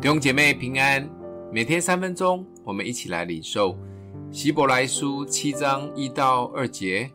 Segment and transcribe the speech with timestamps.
[0.00, 1.06] 弟兄姐妹平安，
[1.52, 3.78] 每天三分钟，我们一起来领受
[4.32, 7.10] 希伯来书七章一到二节。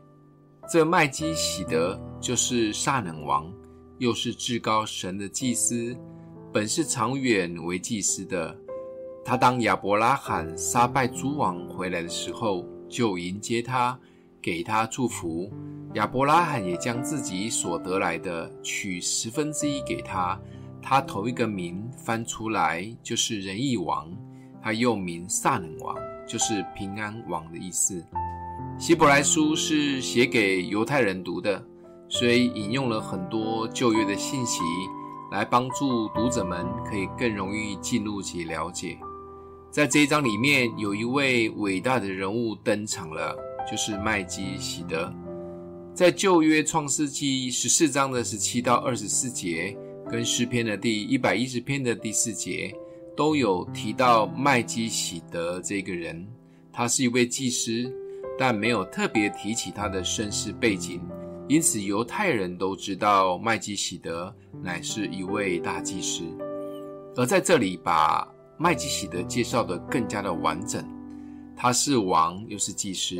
[0.71, 3.52] 这麦基洗德就是撒冷王，
[3.98, 5.98] 又是至高神的祭司，
[6.54, 8.55] 本是长远为祭司的。
[9.25, 13.99] 他当亚伯拉罕杀败诸王回来的时候，就迎接他，
[14.39, 15.52] 给他祝福。
[15.95, 20.39] 亚伯拉罕也将自己所得来的取十分之一给他。
[20.88, 24.07] 他头一个名翻出来就是仁义王，
[24.62, 28.05] 他又名撒冷王，就是平安王的意思。
[28.77, 31.59] 希伯来书是写给犹太人读的，
[32.07, 34.62] 所以引用了很多旧约的信息，
[35.31, 38.95] 来帮助读者们可以更容易进入及了解。
[39.71, 43.35] 在这一章里面，有一位伟大的人物登场了，
[43.70, 45.12] 就是麦基洗德。
[45.95, 49.76] 在旧约创世纪十四章的十七到二十四节。
[50.09, 52.73] 跟诗篇的第一百一十篇的第四节
[53.16, 56.27] 都有提到麦基洗德这个人，
[56.71, 57.91] 他是一位祭司，
[58.38, 61.02] 但没有特别提起他的身世背景，
[61.48, 66.24] 因此犹太人都知道麦基洗德乃是一位大祭司。
[67.16, 70.85] 而在这里把麦基洗德介绍得更加的完整，
[71.56, 73.18] 他是王又是祭司，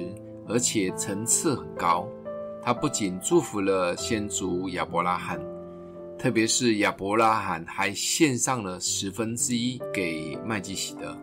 [0.48, 2.08] 而且层次很高。
[2.62, 5.40] 他不仅祝福了先祖亚伯拉罕。
[6.18, 11.16] 特别是亚伯拉罕还献上了十分之一给麦基洗德，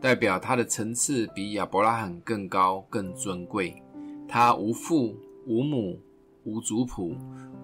[0.00, 3.80] 代表他的层次比亚伯拉罕更高、更尊贵。
[4.26, 5.14] 他无父
[5.46, 6.00] 无母
[6.44, 7.14] 无族谱，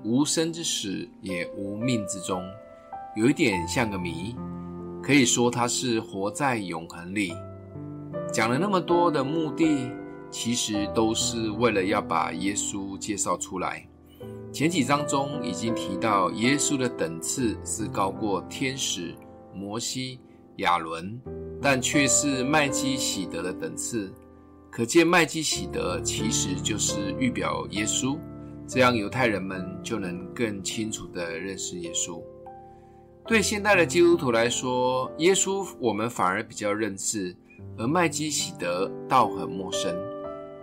[0.04, 2.42] 无生之始也无命之终，
[3.16, 4.36] 有一点像个谜。
[5.02, 7.32] 可以说他是活在永恒里。
[8.30, 9.90] 讲了那么多的目的，
[10.30, 13.84] 其实都是为了要把耶稣介绍出来。
[14.52, 19.14] 前几章中已经提到，耶稣的等次是高过天使、
[19.54, 20.18] 摩西、
[20.56, 21.20] 亚伦，
[21.62, 24.12] 但却是麦基洗德的等次。
[24.68, 28.18] 可见麦基洗德其实就是预表耶稣，
[28.66, 32.20] 这样犹太人们就能更清楚地认识耶稣。
[33.28, 37.34] 对现代的基督徒来说，耶稣我们反而比较认识，
[37.78, 39.96] 而麦基洗德倒很陌生。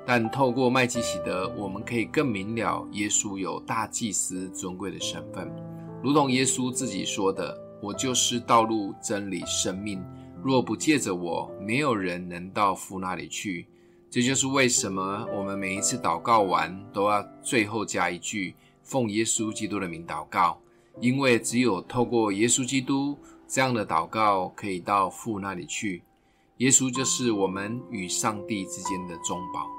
[0.10, 5.54] 但透过麦基洗德，我们可以更明了耶稣有大祭司尊贵的身份，
[6.02, 7.54] 如同耶稣自己说的
[7.84, 10.02] ：“我就是道路、真理、生命，
[10.42, 13.68] 若不借着我，没有人能到父那里去。”
[14.10, 20.58] 这就是为什么我们每一次祷告完都要最后加一句：“奉耶稣基督的名祷告。”
[21.02, 26.02] 因为只有透过耶稣基督这样的祷告，可以到父那里去。
[26.60, 29.77] 耶稣就是我们与上帝之间的中保。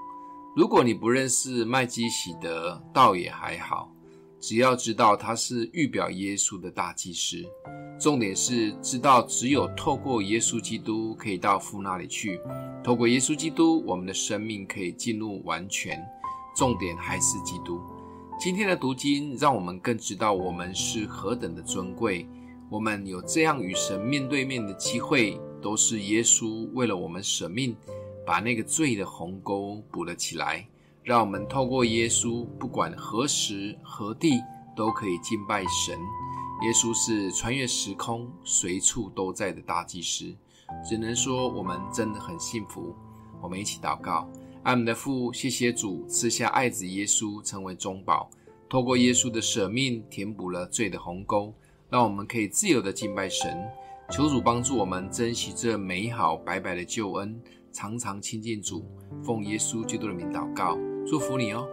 [0.59, 3.95] 如果你不认识麦基洗德，倒也还好，
[4.41, 7.45] 只要知道他是预表耶稣的大祭司。
[7.97, 12.41] 重点是知道只有透过耶稣基督可以到父那里去，
[12.83, 16.05] 透过耶稣基督，我们的生命可以进入完全。
[16.57, 17.81] 重点还是基督。
[18.37, 22.29] 今天的读经让我们更知道我们是何等的尊贵，
[22.69, 27.77] 我们有这样与神面对面的机会，都是耶稣为了我们舍命。
[28.29, 30.69] 把那个罪的鸿沟补了起来，
[31.03, 34.43] 让我们透过耶稣，不管何时何地，
[34.77, 35.99] 都可以敬拜神。
[36.61, 40.37] 耶稣是穿越时空、随处都在的大祭司，
[40.87, 42.95] 只能说我们真的很幸福。
[43.41, 44.29] 我们一起祷告：
[44.63, 48.29] 爱我们的父，谢谢主赐下爱子耶稣成为中保，
[48.69, 51.55] 透过耶稣的舍命，填补了罪的鸿沟，
[51.89, 53.57] 让我们可以自由的敬拜神。
[54.11, 57.41] 求主帮助我们珍惜这美好白白的救恩。
[57.71, 58.85] 常常亲近主，
[59.23, 61.67] 奉耶稣基督的名祷告，祝福你哦。